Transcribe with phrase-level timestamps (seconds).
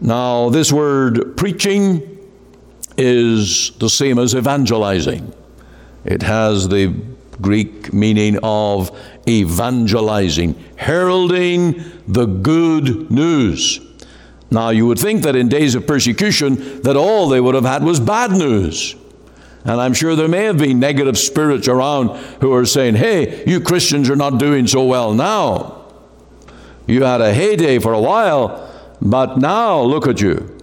[0.00, 2.18] Now, this word preaching
[2.98, 5.32] is the same as evangelizing.
[6.04, 6.94] It has the
[7.40, 8.96] Greek meaning of
[9.28, 13.80] evangelizing, heralding the good news.
[14.50, 17.82] Now, you would think that in days of persecution that all they would have had
[17.82, 18.94] was bad news.
[19.64, 23.60] And I'm sure there may have been negative spirits around who are saying, hey, you
[23.60, 25.84] Christians are not doing so well now.
[26.86, 30.56] You had a heyday for a while, but now look at you.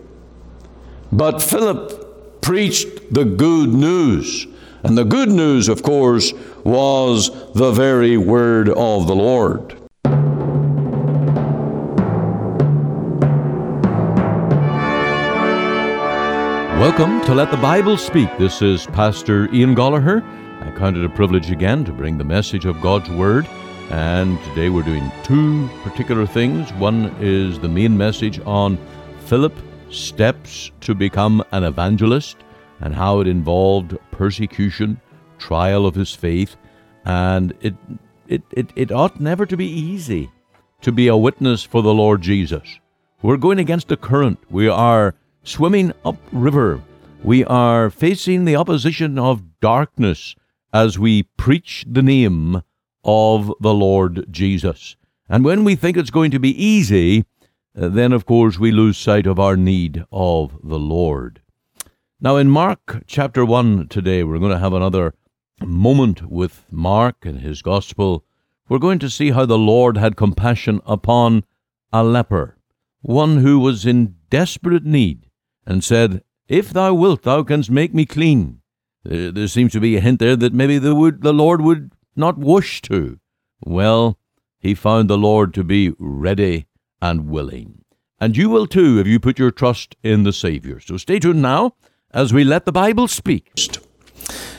[1.12, 4.48] But Philip preached the good news.
[4.84, 9.78] And the good news, of course, was the very word of the Lord.
[16.80, 18.30] Welcome to Let the Bible Speak.
[18.38, 20.22] This is Pastor Ian Goligher.
[20.62, 23.48] I count it a privilege again to bring the message of God's Word.
[23.94, 26.74] And today we're doing two particular things.
[26.74, 28.80] One is the main message on
[29.28, 29.54] Philip
[29.92, 32.38] steps to become an evangelist
[32.80, 35.00] and how it involved persecution,
[35.38, 36.56] trial of his faith,
[37.06, 37.76] and it
[38.28, 40.32] it, it, it ought never to be easy
[40.82, 42.80] to be a witness for the Lord Jesus.
[43.22, 44.40] We're going against the current.
[44.50, 46.82] We are swimming upriver.
[47.24, 50.36] We are facing the opposition of darkness
[50.74, 52.64] as we preach the name
[53.04, 54.96] of the Lord Jesus.
[55.30, 57.26] And when we think it's going to be easy,
[57.78, 61.42] uh, then of course we lose sight of our need of the Lord.
[62.20, 65.14] Now, in Mark chapter 1 today, we're going to have another
[65.62, 68.24] moment with Mark and his gospel.
[68.70, 71.44] We're going to see how the Lord had compassion upon
[71.92, 72.58] a leper,
[73.02, 75.28] one who was in desperate need
[75.66, 78.62] and said, If thou wilt, thou canst make me clean.
[79.04, 83.20] There, seems to be a hint there that maybe the Lord would not wish to.
[83.66, 84.18] Well,
[84.60, 86.68] he found the Lord to be ready
[87.02, 87.84] and willing.
[88.20, 90.80] And you will too if you put your trust in the Savior.
[90.80, 91.76] So stay tuned now
[92.12, 93.52] as we let the Bible speak.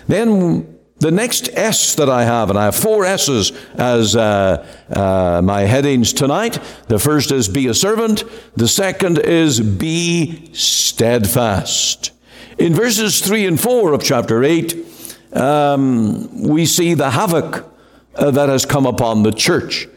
[0.07, 5.41] Then the next S that I have, and I have four S's as uh, uh,
[5.43, 6.59] my headings tonight.
[6.89, 8.25] The first is be a servant,
[8.57, 12.13] the second is be steadfast.
[12.59, 14.94] In verses 3 and 4 of chapter 8,
[15.35, 17.71] um, we see the havoc
[18.15, 19.89] uh, that has come upon the church.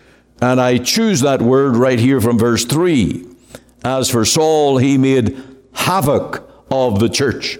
[0.41, 3.25] And I choose that word right here from verse 3.
[3.83, 5.37] As for Saul, he made
[5.73, 7.57] havoc of the church.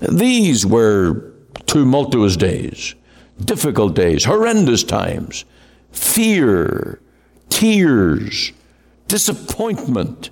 [0.00, 1.32] These were
[1.66, 2.94] tumultuous days,
[3.42, 5.44] difficult days, horrendous times,
[5.92, 7.00] fear,
[7.48, 8.52] tears,
[9.08, 10.30] disappointment,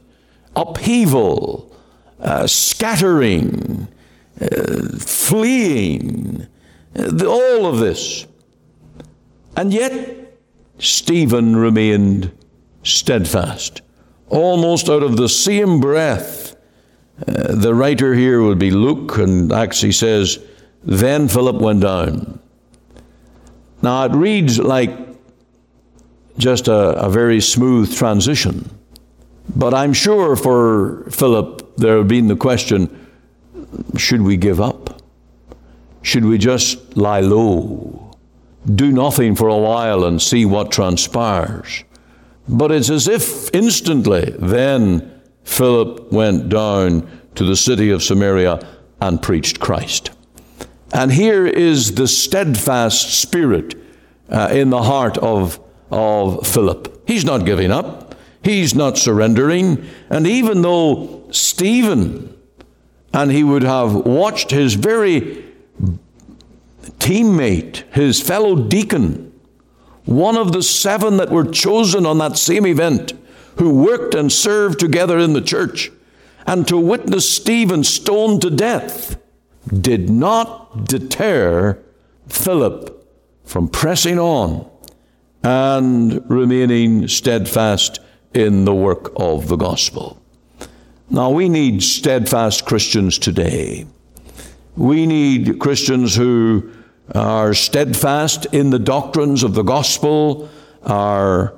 [0.54, 1.75] upheaval,
[2.21, 3.88] uh, scattering,
[4.41, 6.47] uh, fleeing,
[6.97, 8.26] all of this.
[9.56, 10.38] And yet,
[10.78, 12.32] Stephen remained
[12.82, 13.82] steadfast.
[14.28, 16.56] Almost out of the same breath,
[17.26, 20.38] uh, the writer here would be Luke, and actually says,
[20.82, 22.41] then Philip went down.
[23.82, 24.91] Now it reads like
[26.38, 28.69] just a, a very smooth transition.
[29.54, 32.98] But I'm sure for Philip there had been the question
[33.97, 34.81] should we give up?
[36.02, 38.16] Should we just lie low?
[38.66, 41.84] Do nothing for a while and see what transpires?
[42.48, 48.66] But it's as if instantly then Philip went down to the city of Samaria
[49.00, 50.10] and preached Christ.
[50.92, 53.74] And here is the steadfast spirit
[54.28, 55.60] uh, in the heart of,
[55.91, 57.02] of Philip.
[57.08, 59.88] He's not giving up, he's not surrendering.
[60.10, 62.36] And even though Stephen,
[63.14, 65.51] and he would have watched his very
[66.98, 69.32] teammate, his fellow deacon,
[70.04, 73.12] one of the seven that were chosen on that same event,
[73.59, 75.91] who worked and served together in the church,
[76.47, 79.16] and to witness Stephen stoned to death
[79.69, 81.78] did not deter
[82.28, 83.06] Philip
[83.44, 84.69] from pressing on
[85.44, 88.00] and remaining steadfast
[88.34, 90.21] in the work of the gospel.
[91.10, 93.86] Now, we need steadfast Christians today.
[94.77, 96.72] We need Christians who
[97.14, 100.48] are steadfast in the doctrines of the gospel,
[100.82, 101.54] are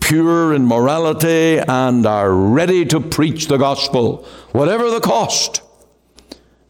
[0.00, 5.62] pure in morality, and are ready to preach the gospel, whatever the cost.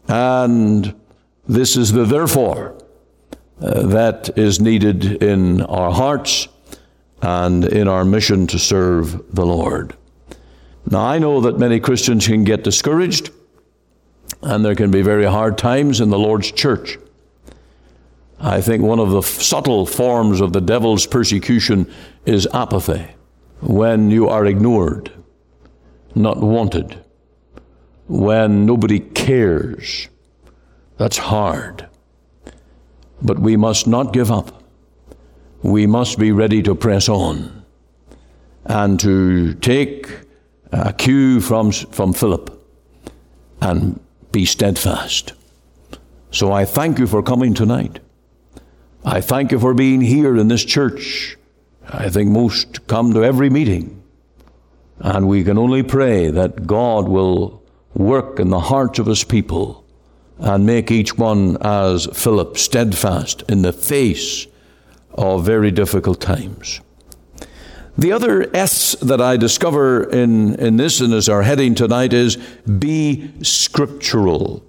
[0.07, 0.95] And
[1.47, 2.77] this is the therefore
[3.61, 6.47] uh, that is needed in our hearts
[7.21, 9.95] and in our mission to serve the Lord.
[10.89, 13.29] Now, I know that many Christians can get discouraged,
[14.41, 16.97] and there can be very hard times in the Lord's church.
[18.43, 21.91] I think one of the subtle forms of the devil's persecution
[22.25, 23.05] is apathy,
[23.59, 25.11] when you are ignored,
[26.15, 26.99] not wanted,
[28.07, 30.09] when nobody cares.
[30.97, 31.87] That's hard.
[33.21, 34.63] But we must not give up.
[35.61, 37.63] We must be ready to press on
[38.65, 40.09] and to take
[40.71, 42.59] a cue from, from Philip
[43.61, 43.99] and
[44.31, 45.33] be steadfast.
[46.31, 47.99] So I thank you for coming tonight.
[49.03, 51.37] I thank you for being here in this church.
[51.87, 54.03] I think most come to every meeting.
[54.99, 57.63] And we can only pray that God will
[57.95, 59.83] work in the hearts of his people
[60.37, 64.47] and make each one as Philip steadfast in the face
[65.13, 66.81] of very difficult times.
[67.97, 72.37] The other S that I discover in, in this and as our heading tonight is
[72.37, 74.63] be scriptural.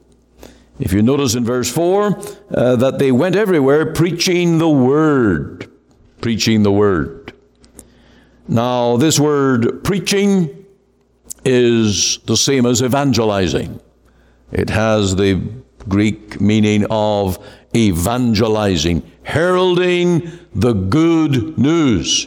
[0.83, 2.21] If you notice in verse 4
[2.51, 5.71] uh, that they went everywhere preaching the word.
[6.21, 7.33] Preaching the word.
[8.49, 10.67] Now, this word preaching
[11.45, 13.81] is the same as evangelizing.
[14.51, 15.41] It has the
[15.89, 17.39] Greek meaning of
[17.77, 22.27] evangelizing, heralding the good news.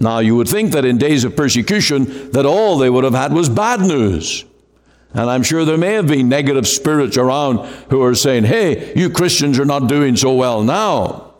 [0.00, 3.34] Now, you would think that in days of persecution that all they would have had
[3.34, 4.46] was bad news.
[5.14, 7.58] And I'm sure there may have been negative spirits around
[7.90, 11.34] who are saying, hey, you Christians are not doing so well now.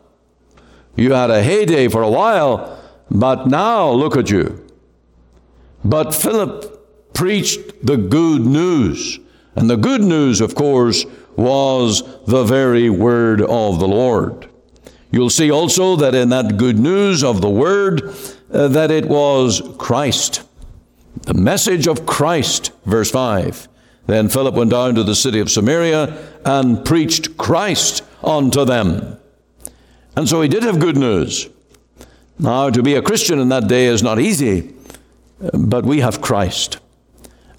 [0.96, 2.80] You had a heyday for a while,
[3.10, 4.64] but now look at you.
[5.84, 9.18] But Philip preached the good news.
[9.56, 11.04] And the good news, of course,
[11.36, 14.48] was the very word of the Lord.
[15.10, 18.14] You'll see also that in that good news of the word,
[18.52, 20.42] uh, that it was Christ.
[21.26, 23.68] The message of Christ, verse 5.
[24.06, 29.18] Then Philip went down to the city of Samaria and preached Christ unto them.
[30.16, 31.48] And so he did have good news.
[32.38, 34.74] Now, to be a Christian in that day is not easy,
[35.52, 36.78] but we have Christ.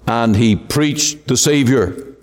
[0.06, 2.14] And he preached the Savior.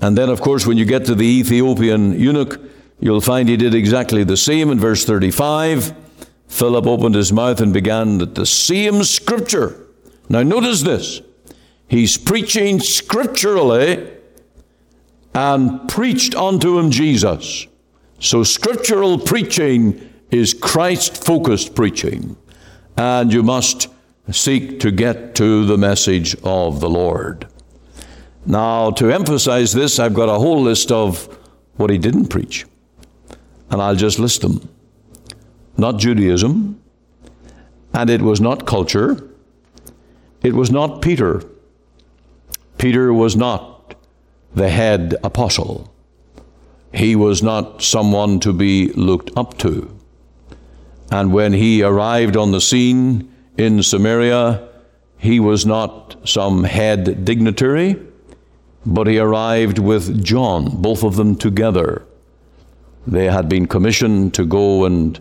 [0.00, 2.60] And then, of course, when you get to the Ethiopian eunuch,
[2.98, 5.94] you'll find he did exactly the same in verse 35.
[6.48, 9.81] Philip opened his mouth and began that the same scripture.
[10.28, 11.20] Now, notice this.
[11.88, 14.10] He's preaching scripturally
[15.34, 17.66] and preached unto him Jesus.
[18.18, 22.36] So, scriptural preaching is Christ focused preaching.
[22.96, 23.88] And you must
[24.30, 27.46] seek to get to the message of the Lord.
[28.46, 31.38] Now, to emphasize this, I've got a whole list of
[31.76, 32.66] what he didn't preach.
[33.70, 34.68] And I'll just list them.
[35.76, 36.80] Not Judaism,
[37.94, 39.28] and it was not culture,
[40.42, 41.42] it was not Peter.
[42.78, 43.94] Peter was not
[44.54, 45.92] the head apostle.
[46.92, 49.96] He was not someone to be looked up to.
[51.10, 54.68] And when he arrived on the scene in Samaria,
[55.16, 57.96] he was not some head dignitary,
[58.84, 62.04] but he arrived with John, both of them together.
[63.06, 65.20] They had been commissioned to go and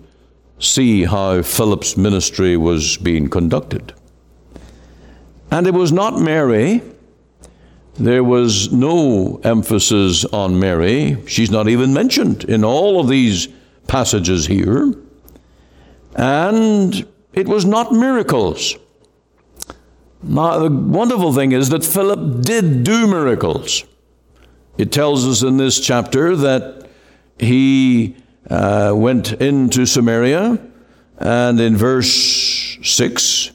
[0.59, 3.93] see how Philip's ministry was being conducted.
[5.51, 6.81] And it was not Mary.
[7.95, 11.17] There was no emphasis on Mary.
[11.27, 13.49] She's not even mentioned in all of these
[13.87, 14.93] passages here.
[16.15, 18.77] And it was not miracles.
[20.23, 23.83] Now, the wonderful thing is that Philip did do miracles.
[24.77, 26.89] It tells us in this chapter that
[27.37, 28.15] he
[28.49, 30.59] uh, went into Samaria,
[31.17, 33.51] and in verse 6,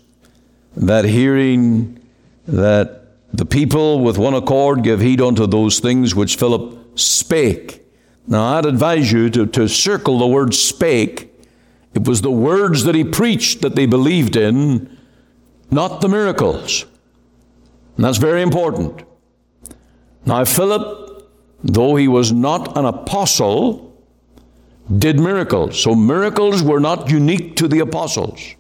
[0.77, 1.99] that hearing
[2.47, 3.03] that
[3.33, 7.83] the people with one accord give heed unto those things which Philip spake.
[8.29, 11.33] Now, I'd advise you to, to circle the word spake
[11.97, 14.99] it was the words that he preached that they believed in,
[15.71, 16.85] not the miracles.
[17.97, 19.03] And that's very important.
[20.27, 21.27] Now, Philip,
[21.65, 23.99] though he was not an apostle,
[24.99, 25.81] did miracles.
[25.81, 28.57] So, miracles were not unique to the apostles.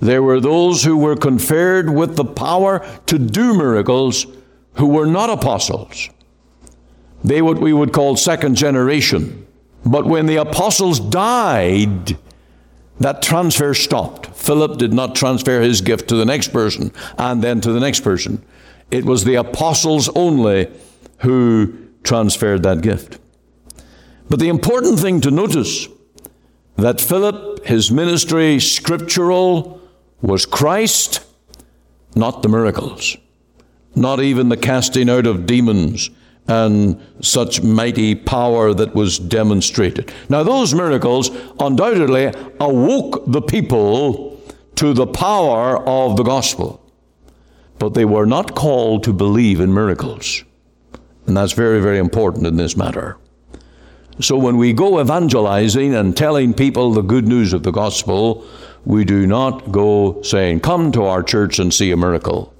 [0.00, 4.26] There were those who were conferred with the power to do miracles
[4.74, 6.10] who were not apostles.
[7.24, 9.46] They what we would call second generation.
[9.84, 12.16] But when the apostles died,
[12.98, 14.26] that transfer stopped.
[14.36, 18.00] Philip did not transfer his gift to the next person and then to the next
[18.00, 18.44] person.
[18.90, 20.68] It was the apostles only
[21.18, 23.18] who transferred that gift.
[24.28, 25.88] But the important thing to notice
[26.76, 29.75] that Philip, his ministry, scriptural,
[30.22, 31.20] was Christ,
[32.14, 33.16] not the miracles,
[33.94, 36.10] not even the casting out of demons,
[36.48, 40.12] and such mighty power that was demonstrated.
[40.28, 44.40] Now, those miracles undoubtedly awoke the people
[44.76, 46.80] to the power of the gospel.
[47.78, 50.44] but they were not called to believe in miracles.
[51.26, 53.18] And that's very, very important in this matter.
[54.20, 58.46] So when we go evangelizing and telling people the good news of the gospel,
[58.86, 62.54] we do not go saying, Come to our church and see a miracle.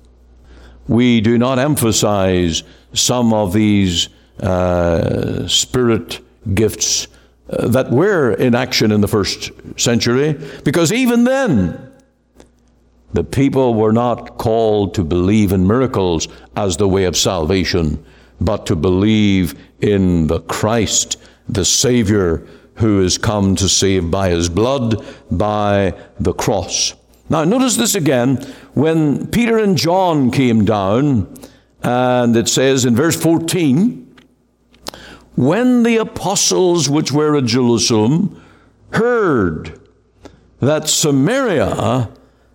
[0.88, 4.09] We do not emphasize some of these
[4.40, 6.21] uh, spirit
[6.52, 7.06] gifts
[7.49, 11.92] uh, that were in action in the first century, because even then,
[13.12, 18.04] the people were not called to believe in miracles as the way of salvation,
[18.40, 21.18] but to believe in the Christ,
[21.49, 26.95] the Savior, who is come to save by his blood, by the cross.
[27.28, 28.37] Now, notice this again.
[28.75, 31.35] When Peter and John came down,
[31.83, 34.02] and it says in verse 14,
[35.35, 38.42] when the apostles which were at Jerusalem
[38.92, 39.80] heard
[40.61, 42.11] that Samaria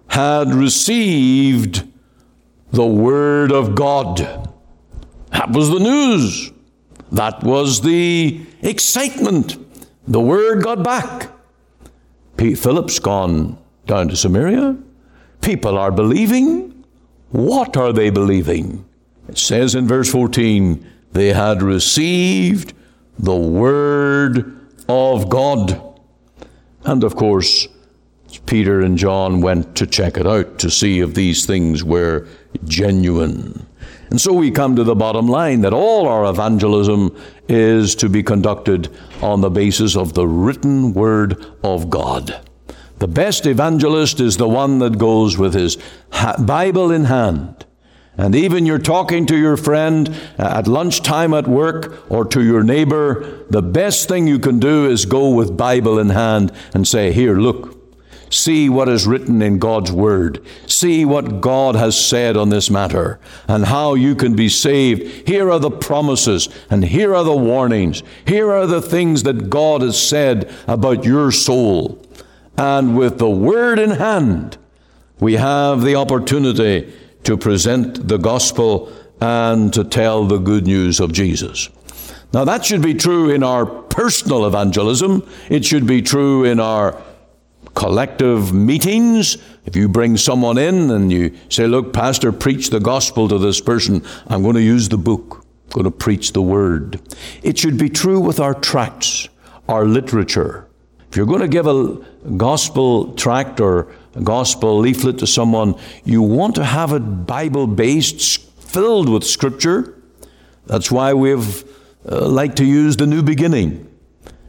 [0.07, 1.87] had received
[2.71, 4.17] the word of God,
[5.31, 6.51] that was the news.
[7.11, 9.57] That was the excitement.
[10.11, 11.29] The word got back.
[12.37, 14.77] Philip's gone down to Samaria.
[15.39, 16.83] People are believing.
[17.29, 18.83] What are they believing?
[19.29, 22.73] It says in verse 14, they had received
[23.19, 25.81] the Word of God.
[26.83, 27.69] And of course,
[28.45, 32.27] Peter and John went to check it out to see if these things were
[32.65, 33.65] genuine.
[34.11, 37.17] And so we come to the bottom line that all our evangelism
[37.49, 42.39] is to be conducted on the basis of the written Word of God.
[42.99, 45.77] The best evangelist is the one that goes with his
[46.37, 47.65] Bible in hand
[48.17, 53.45] and even you're talking to your friend at lunchtime at work or to your neighbor,
[53.49, 57.35] the best thing you can do is go with Bible in hand and say, Here,
[57.35, 57.80] look,
[58.31, 60.43] see what is written in God's Word.
[60.65, 65.27] See what God has said on this matter and how you can be saved.
[65.27, 68.01] Here are the promises and here are the warnings.
[68.25, 72.03] Here are the things that God has said about your soul.
[72.57, 74.57] And with the Word in hand,
[75.19, 76.91] we have the opportunity
[77.23, 81.69] to present the gospel and to tell the good news of Jesus.
[82.33, 85.27] Now, that should be true in our personal evangelism.
[85.49, 86.99] It should be true in our
[87.73, 89.37] collective meetings.
[89.65, 93.61] If you bring someone in and you say, Look, Pastor, preach the gospel to this
[93.61, 97.01] person, I'm going to use the book, I'm going to preach the word.
[97.43, 99.29] It should be true with our tracts,
[99.67, 100.67] our literature.
[101.09, 101.97] If you're going to give a
[102.37, 105.75] gospel tract or a gospel leaflet to someone,
[106.05, 110.01] you want to have it Bible based, filled with Scripture.
[110.67, 111.65] That's why we've
[112.09, 113.90] uh, like to use the New Beginning.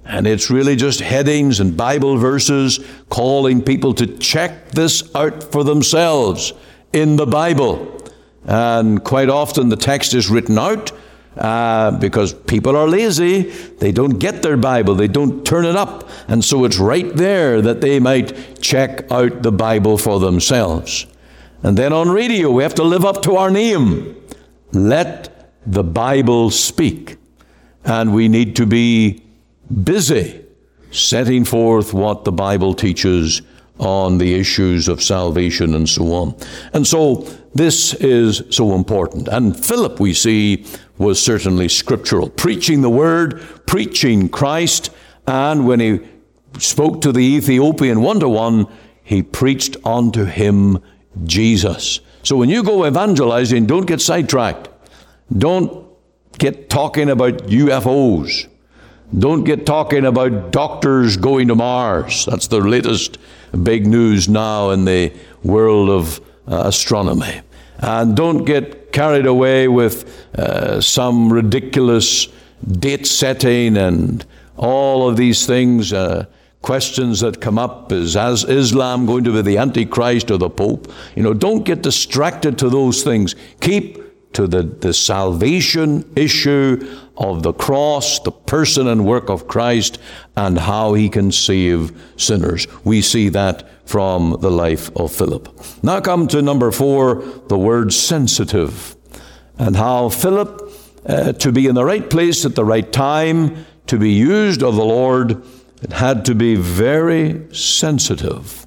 [0.05, 5.63] And it's really just headings and Bible verses calling people to check this out for
[5.63, 6.53] themselves
[6.93, 7.99] in the Bible.
[8.45, 10.91] And quite often the text is written out
[11.37, 13.43] uh, because people are lazy.
[13.43, 16.09] They don't get their Bible, they don't turn it up.
[16.29, 21.07] And so it's right there that they might check out the Bible for themselves.
[21.63, 24.17] And then on radio, we have to live up to our name.
[24.73, 27.19] Let the Bible speak.
[27.85, 29.22] And we need to be
[29.73, 30.45] busy
[30.91, 33.43] setting forth what the Bible teaches
[33.79, 36.37] on the issues of salvation and so on.
[36.73, 39.29] And so this is so important.
[39.29, 40.65] And Philip, we see,
[40.99, 44.91] was certainly scriptural, preaching the word, preaching Christ,
[45.27, 46.01] and when he
[46.59, 48.67] spoke to the Ethiopian one to one,
[49.03, 50.79] he preached unto him
[51.25, 52.01] Jesus.
[52.23, 54.69] So when you go evangelizing, don't get sidetracked.
[55.37, 55.87] Don't
[56.39, 58.49] get talking about UFOs.
[59.17, 62.25] Don't get talking about doctors going to Mars.
[62.25, 63.19] That's the latest
[63.63, 67.43] big news now in the world of uh, astronomy.
[67.79, 72.29] And don't get carried away with uh, some ridiculous
[72.67, 74.25] date setting and
[74.57, 75.93] all of these things.
[75.93, 76.27] Uh,
[76.63, 80.91] questions that come up is as Islam going to be the Antichrist or the Pope?
[81.17, 83.35] You know, don't get distracted to those things.
[83.61, 84.02] Keep
[84.35, 89.99] to the, the salvation issue of the cross, the person and work of Christ,
[90.37, 92.67] and how he can save sinners.
[92.85, 95.49] We see that from the life of Philip.
[95.83, 97.17] Now come to number four,
[97.49, 98.97] the word sensitive,
[99.59, 100.73] and how Philip,
[101.07, 104.77] uh, to be in the right place at the right time, to be used of
[104.77, 105.45] the Lord,
[105.83, 108.67] it had to be very sensitive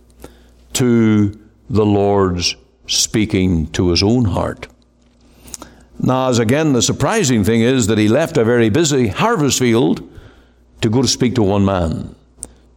[0.73, 2.55] to the Lord's
[2.87, 4.67] speaking to his own heart.
[6.05, 10.07] Now, as again, the surprising thing is that he left a very busy harvest field
[10.81, 12.13] to go to speak to one man.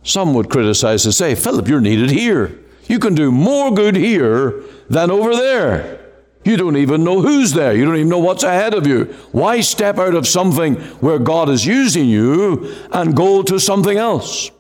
[0.03, 2.59] Some would criticize and say, Philip, you're needed here.
[2.87, 6.01] You can do more good here than over there.
[6.43, 7.77] You don't even know who's there.
[7.77, 9.05] You don't even know what's ahead of you.
[9.33, 14.51] Why step out of something where God is using you and go to something else?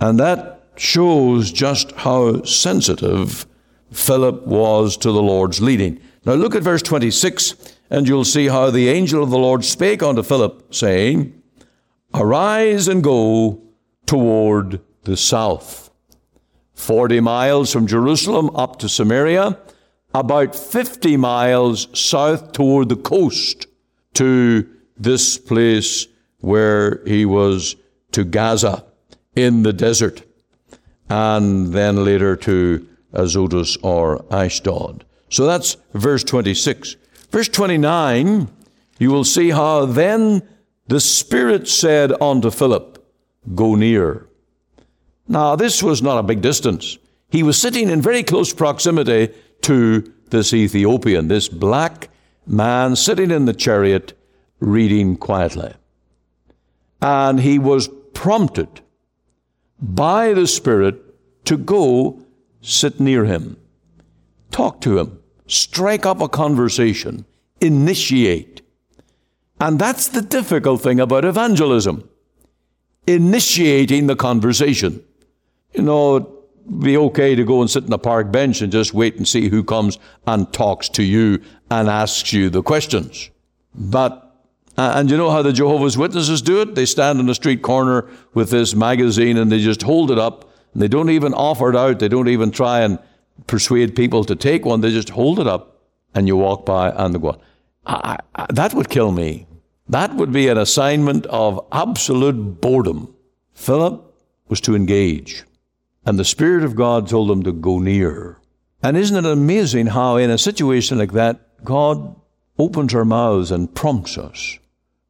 [0.00, 3.46] And that shows just how sensitive
[3.90, 5.98] Philip was to the Lord's leading.
[6.24, 10.02] Now look at verse 26, and you'll see how the angel of the Lord spake
[10.02, 11.40] unto Philip, saying,
[12.12, 13.62] Arise and go
[14.06, 15.90] toward the south.
[16.74, 19.58] Forty miles from Jerusalem up to Samaria,
[20.14, 23.66] about 50 miles south toward the coast
[24.14, 26.06] to this place
[26.38, 27.76] where he was
[28.12, 28.84] to Gaza
[29.36, 30.22] in the desert,
[31.08, 35.04] and then later to Azotus or Ashdod.
[35.30, 36.96] So that's verse 26.
[37.30, 38.48] Verse 29,
[38.98, 40.42] you will see how then
[40.88, 42.98] the Spirit said unto Philip,
[43.54, 44.26] Go near.
[45.28, 46.98] Now, this was not a big distance.
[47.30, 49.32] He was sitting in very close proximity
[49.62, 52.08] to this Ethiopian, this black
[52.46, 54.12] man sitting in the chariot
[54.58, 55.72] reading quietly.
[57.00, 58.80] And he was prompted
[59.80, 61.00] by the Spirit
[61.44, 62.20] to go
[62.60, 63.56] sit near him,
[64.50, 65.19] talk to him,
[65.50, 67.24] strike up a conversation,
[67.60, 68.62] initiate.
[69.60, 72.08] And that's the difficult thing about evangelism
[73.06, 75.02] initiating the conversation.
[75.74, 76.44] You know,
[76.78, 79.48] be okay to go and sit in a park bench and just wait and see
[79.48, 83.30] who comes and talks to you and asks you the questions.
[83.74, 84.26] But
[84.76, 86.74] and you know how the Jehovah's Witnesses do it?
[86.74, 90.50] They stand on the street corner with this magazine and they just hold it up.
[90.72, 91.98] And they don't even offer it out.
[91.98, 92.98] They don't even try and
[93.46, 94.80] persuade people to take one.
[94.80, 95.82] They just hold it up
[96.14, 97.40] and you walk by and go on.
[97.86, 99.46] I, I, that would kill me.
[99.88, 103.14] That would be an assignment of absolute boredom.
[103.54, 104.14] Philip
[104.48, 105.44] was to engage.
[106.04, 108.38] And the Spirit of God told him to go near.
[108.82, 112.16] And isn't it amazing how, in a situation like that, God
[112.58, 114.58] opens our mouths and prompts us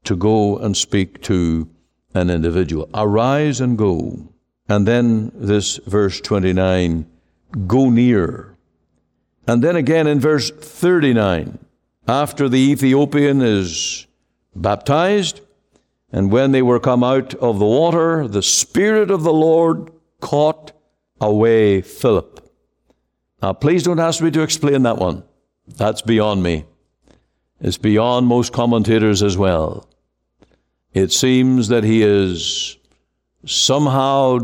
[0.05, 1.69] to go and speak to
[2.15, 2.89] an individual?
[2.95, 4.33] Arise and go.
[4.69, 7.07] And then this verse 29
[7.67, 8.57] go near.
[9.47, 11.59] And then again in verse 39,
[12.07, 14.07] after the Ethiopian is
[14.55, 15.41] baptized,
[16.13, 20.73] and when they were come out of the water, the Spirit of the Lord caught
[21.21, 22.53] away Philip.
[23.43, 25.23] Now, please don't ask me to explain that one.
[25.67, 26.65] That's beyond me.
[27.61, 29.89] It's beyond most commentators as well.
[30.93, 32.77] It seems that he is
[33.47, 34.39] somehow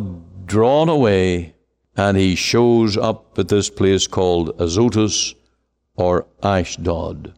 [0.45, 1.56] drawn away
[1.97, 5.35] and he shows up at this place called Azotus
[5.97, 7.33] or Ashdod.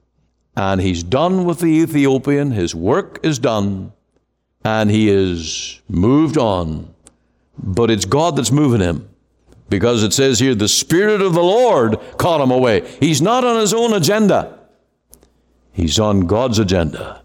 [0.56, 3.92] And he's done with the Ethiopian, his work is done,
[4.64, 6.92] and he is moved on.
[7.56, 9.08] But it's God that's moving him.
[9.68, 12.88] Because it says here, the Spirit of the Lord caught him away.
[13.00, 14.58] He's not on his own agenda,
[15.72, 17.22] he's on God's agenda.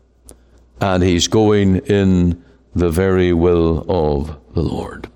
[0.81, 2.43] And he's going in
[2.75, 5.09] the very will of the Lord.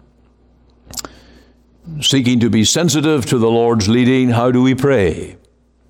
[2.02, 5.38] Seeking to be sensitive to the Lord's leading, how do we pray?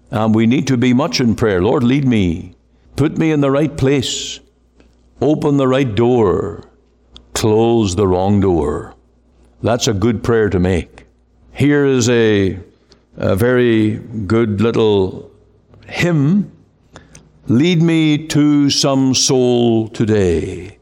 [0.09, 1.61] And we need to be much in prayer.
[1.61, 2.55] Lord, lead me.
[2.95, 4.39] Put me in the right place.
[5.19, 6.63] Open the right door.
[7.33, 8.95] Close the wrong door.
[9.61, 11.05] That's a good prayer to make.
[11.51, 12.59] Here is a,
[13.17, 15.31] a very good little
[15.87, 16.51] hymn.
[17.47, 20.77] Lead me to some soul today.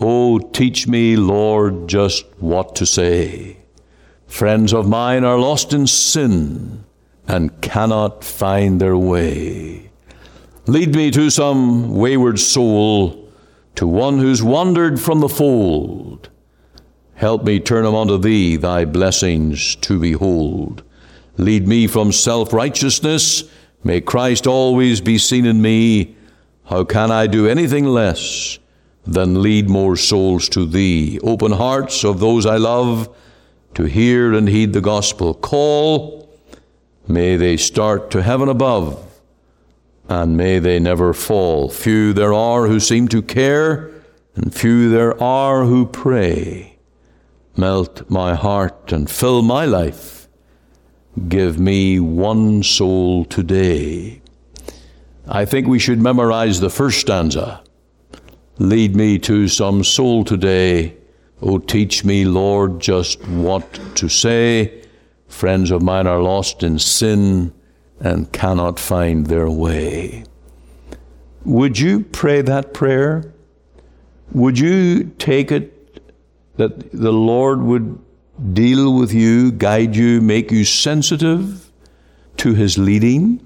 [0.00, 3.58] Oh, teach me, Lord, just what to say.
[4.28, 6.84] Friends of mine are lost in sin
[7.26, 9.90] and cannot find their way.
[10.66, 13.28] Lead me to some wayward soul,
[13.74, 16.28] to one who's wandered from the fold
[17.18, 20.84] Help me turn them unto thee, thy blessings to behold.
[21.36, 23.42] Lead me from self righteousness.
[23.82, 26.14] May Christ always be seen in me.
[26.66, 28.60] How can I do anything less
[29.04, 31.18] than lead more souls to thee?
[31.24, 33.08] Open hearts of those I love
[33.74, 36.28] to hear and heed the gospel call.
[37.06, 39.02] May they start to heaven above,
[40.08, 41.68] and may they never fall.
[41.68, 43.90] Few there are who seem to care,
[44.34, 46.78] and few there are who pray
[47.58, 50.28] melt my heart and fill my life.
[51.28, 54.22] Give me one soul today.
[55.26, 57.62] I think we should memorize the first stanza.
[58.58, 60.97] Lead me to some soul today.
[61.40, 64.84] Oh, teach me, Lord, just what to say.
[65.28, 67.52] Friends of mine are lost in sin
[68.00, 70.24] and cannot find their way.
[71.44, 73.32] Would you pray that prayer?
[74.32, 75.74] Would you take it
[76.56, 77.98] that the Lord would
[78.52, 81.70] deal with you, guide you, make you sensitive
[82.38, 83.44] to His leading.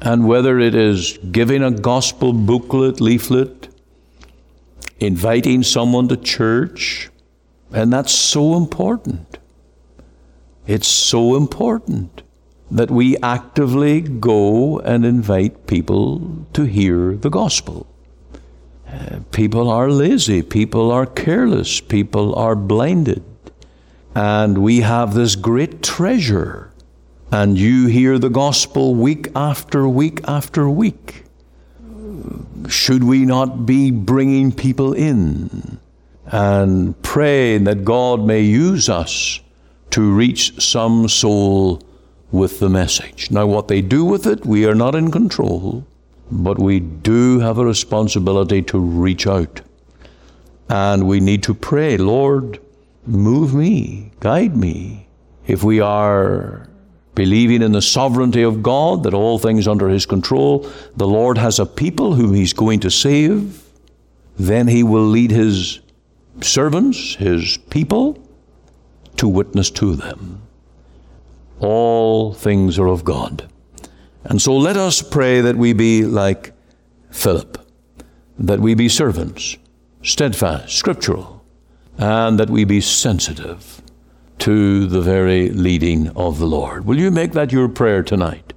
[0.00, 3.68] And whether it is giving a gospel booklet, leaflet,
[5.06, 7.10] inviting someone to church,
[7.72, 9.38] and that's so important.
[10.66, 12.22] It's so important
[12.70, 17.86] that we actively go and invite people to hear the gospel.
[18.88, 23.22] Uh, people are lazy, people are careless, people are blinded.
[24.14, 26.70] And we have this great treasure.
[27.30, 31.23] And you hear the gospel week after week after week.
[32.68, 35.78] Should we not be bringing people in
[36.26, 39.40] and praying that God may use us
[39.90, 41.82] to reach some soul
[42.32, 43.30] with the message?
[43.30, 45.86] Now, what they do with it, we are not in control,
[46.30, 49.60] but we do have a responsibility to reach out.
[50.68, 52.58] And we need to pray, Lord,
[53.06, 55.06] move me, guide me.
[55.46, 56.66] If we are
[57.14, 61.58] believing in the sovereignty of God, that all things under His control, the Lord has
[61.58, 63.62] a people whom He's going to save,
[64.36, 65.80] then He will lead His
[66.40, 68.18] servants, His people,
[69.16, 70.42] to witness to them.
[71.60, 73.48] All things are of God.
[74.24, 76.52] And so let us pray that we be like
[77.10, 77.58] Philip,
[78.38, 79.56] that we be servants,
[80.02, 81.44] steadfast, scriptural,
[81.96, 83.83] and that we be sensitive
[84.44, 86.84] to the very leading of the Lord.
[86.84, 88.52] Will you make that your prayer tonight?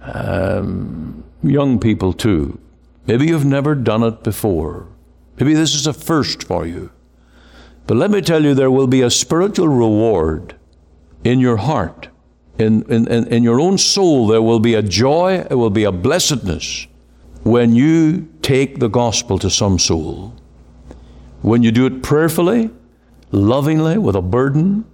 [0.00, 2.58] Um, young people, too.
[3.06, 4.86] Maybe you've never done it before.
[5.38, 6.90] Maybe this is a first for you.
[7.86, 10.54] But let me tell you, there will be a spiritual reward
[11.24, 12.08] in your heart.
[12.58, 15.92] In, in, in your own soul, there will be a joy, there will be a
[15.92, 16.86] blessedness
[17.42, 20.34] when you take the gospel to some soul.
[21.42, 22.70] When you do it prayerfully,
[23.30, 24.84] lovingly, with a burden.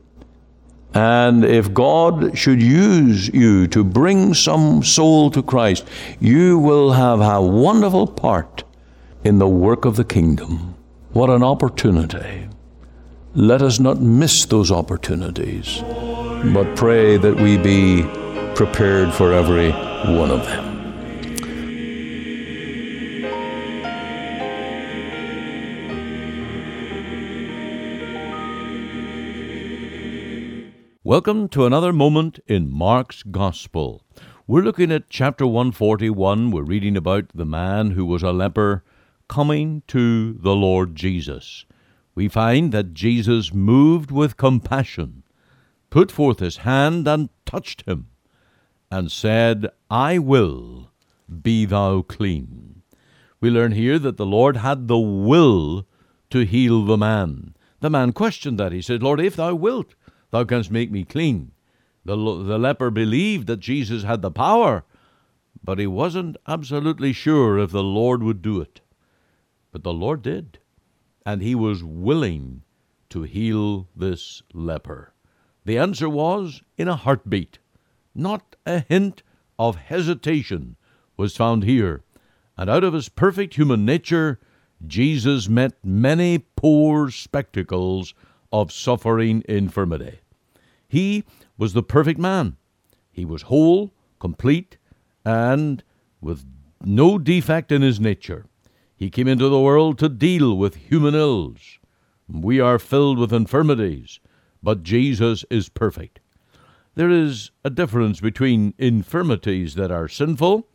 [0.95, 5.85] And if God should use you to bring some soul to Christ,
[6.21, 8.63] you will have a wonderful part
[9.25, 10.75] in the work of the kingdom.
[11.13, 12.49] What an opportunity.
[13.35, 15.83] Let us not miss those opportunities,
[16.53, 18.05] but pray that we be
[18.55, 20.74] prepared for every one of them.
[31.07, 34.03] Welcome to another moment in Mark's Gospel.
[34.47, 36.51] We're looking at chapter 141.
[36.51, 38.83] We're reading about the man who was a leper
[39.29, 41.67] coming to the Lord Jesus.
[42.15, 45.25] We find that Jesus, moved with compassion,
[45.91, 48.07] put forth his hand and touched him,
[48.91, 50.91] and said, I will,
[51.43, 52.81] be thou clean.
[53.43, 55.87] We learn here that the Lord had the will
[56.31, 57.55] to heal the man.
[57.81, 58.73] The man questioned that.
[58.73, 59.95] He said, Lord, if thou wilt,
[60.35, 61.53] Thou canst make me clean.
[62.05, 64.85] The, the leper believed that Jesus had the power,
[65.63, 68.81] but he wasn't absolutely sure if the Lord would do it.
[69.71, 70.59] But the Lord did,
[71.25, 72.63] and he was willing
[73.11, 75.15] to heal this leper.
[75.67, 77.61] The answer was in a heartbeat.
[78.13, 79.23] Not a hint
[79.57, 80.75] of hesitation
[81.17, 82.03] was found here,
[82.59, 84.41] and out of his perfect human nature,
[84.85, 88.15] Jesus met many poor spectacles
[88.53, 90.19] of suffering infirmity.
[90.95, 91.25] He
[91.59, 92.57] was the perfect man.
[93.11, 94.77] He was whole, complete,
[95.25, 95.83] and
[96.21, 96.45] with
[96.85, 98.47] no defect in his nature.
[98.95, 101.81] He came into the world to deal with human ills.
[102.29, 104.21] We are filled with infirmities,
[104.63, 106.21] but Jesus is perfect.
[106.95, 110.69] There is a difference between infirmities that are sinful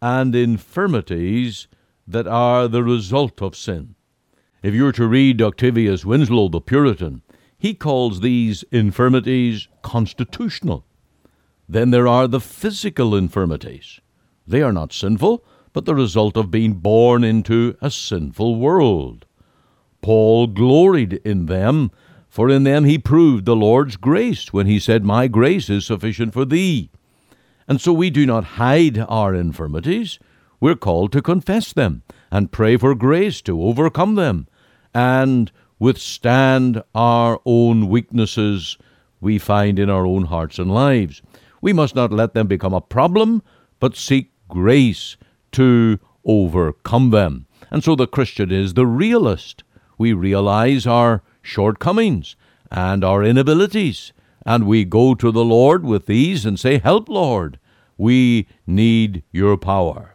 [0.00, 1.68] and infirmities
[2.06, 3.96] that are the result of sin.
[4.62, 7.20] If you were to read Octavius Winslow, the Puritan,
[7.58, 10.84] he calls these infirmities constitutional.
[11.68, 14.00] Then there are the physical infirmities.
[14.46, 19.26] They are not sinful, but the result of being born into a sinful world.
[20.00, 21.90] Paul gloried in them,
[22.28, 26.32] for in them he proved the Lord's grace when he said, My grace is sufficient
[26.32, 26.90] for thee.
[27.66, 30.18] And so we do not hide our infirmities.
[30.60, 34.46] We're called to confess them and pray for grace to overcome them
[34.94, 38.78] and withstand our own weaknesses
[39.20, 41.22] we find in our own hearts and lives.
[41.60, 43.42] We must not let them become a problem,
[43.80, 45.16] but seek grace
[45.52, 47.46] to overcome them.
[47.70, 49.64] And so the Christian is the realist.
[49.96, 52.36] We realize our shortcomings
[52.70, 54.12] and our inabilities,
[54.46, 57.58] and we go to the Lord with these and say, Help, Lord,
[57.96, 60.14] we need your power.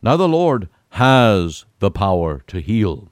[0.00, 3.07] Now, the Lord has the power to heal.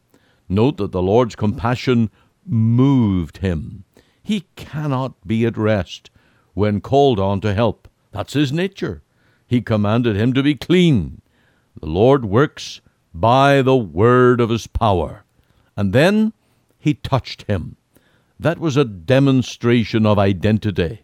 [0.49, 2.11] Note that the Lord's compassion
[2.45, 3.85] moved him.
[4.23, 6.11] He cannot be at rest
[6.55, 7.89] when called on to help.
[8.13, 9.03] That's his nature.
[9.47, 11.21] he commanded him to be clean.
[11.81, 12.81] The Lord works
[13.15, 15.25] by the word of his power.
[15.77, 16.33] And then
[16.79, 17.77] he touched him.
[18.39, 21.03] That was a demonstration of identity.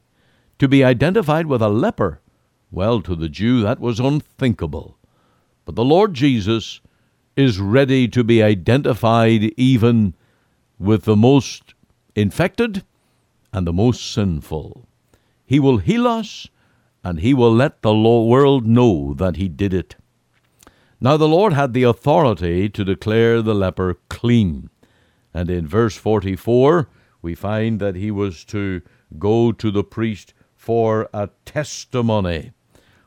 [0.58, 2.20] To be identified with a leper,
[2.70, 4.98] well, to the Jew that was unthinkable.
[5.64, 6.80] But the Lord Jesus
[7.36, 10.14] is ready to be identified even
[10.78, 11.74] with the most
[12.14, 12.84] infected
[13.52, 14.86] and the most sinful.
[15.44, 16.48] He will heal us,
[17.04, 19.96] and He will let the world know that He did it.
[21.00, 24.70] Now the Lord had the authority to declare the leper clean.
[25.34, 26.88] And in verse 44,
[27.22, 28.82] we find that he was to
[29.18, 32.52] go to the priest for a testimony.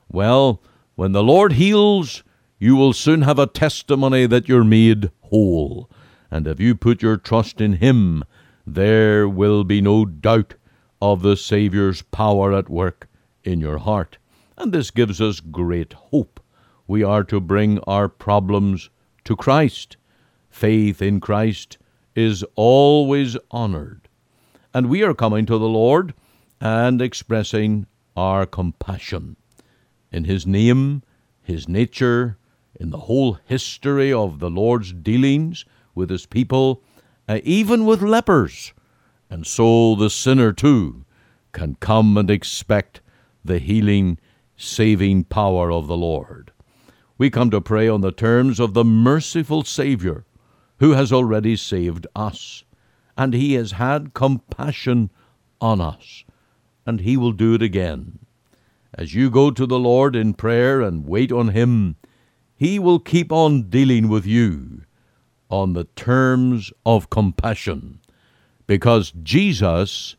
[0.10, 0.62] Well,
[0.96, 2.24] when the Lord heals,
[2.66, 5.88] you will soon have a testimony that you're made whole.
[6.32, 8.24] And if you put your trust in Him,
[8.66, 10.56] there will be no doubt
[11.00, 13.08] of the Saviour's power at work
[13.44, 14.18] in your heart.
[14.58, 16.40] And this gives us great hope.
[16.88, 18.90] We are to bring our problems
[19.26, 19.98] to Christ.
[20.50, 21.78] Faith in Christ
[22.16, 24.08] is always honored.
[24.74, 26.16] And we are coming to the Lord
[26.60, 27.86] and expressing
[28.18, 29.36] our compassion.
[30.12, 31.04] In His name,
[31.44, 32.40] His nature,
[32.80, 36.82] in the whole history of the Lord's dealings with His people,
[37.28, 38.74] uh, even with lepers.
[39.30, 41.06] And so the sinner too
[41.52, 43.02] can come and expect
[43.44, 44.20] the healing,
[44.58, 46.52] saving power of the Lord.
[47.18, 50.26] We come to pray on the terms of the merciful Savior
[50.80, 52.64] who has already saved us,
[53.18, 55.10] and He has had compassion
[55.62, 56.26] on us,
[56.86, 58.20] and He will do it again.
[58.94, 61.96] As you go to the Lord in prayer and wait on Him,
[62.56, 64.84] He will keep on dealing with you
[65.50, 68.00] on the terms of compassion,
[68.66, 70.16] because Jesus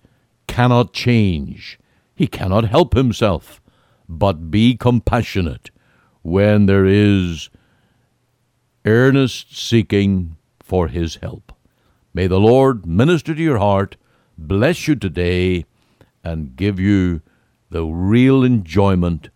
[0.47, 1.79] cannot change.
[2.15, 3.61] He cannot help himself,
[4.09, 5.71] but be compassionate
[6.23, 7.49] when there is
[8.85, 11.53] earnest seeking for his help.
[12.13, 13.97] May the Lord minister to your heart,
[14.37, 15.65] bless you today,
[16.23, 17.23] and give you
[17.71, 19.31] the real enjoyment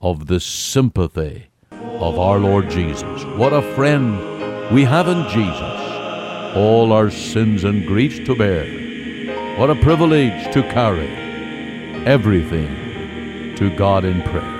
[0.00, 1.49] of the sympathy
[2.00, 3.24] of our Lord Jesus.
[3.36, 8.66] What a friend we have in Jesus all our sins and griefs to bear.
[9.58, 11.08] What a privilege to carry
[12.06, 14.59] everything to God in prayer.